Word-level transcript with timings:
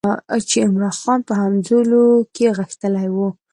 چې 0.49 0.57
عمرا 0.67 0.91
خان 1.01 1.19
په 1.27 1.33
همزولو 1.41 2.03
کې 2.35 2.47
غښتلی 2.57 3.07
وو. 3.15 3.27